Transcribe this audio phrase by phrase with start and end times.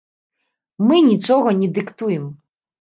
[0.87, 2.29] Мы нічога не дыктуем.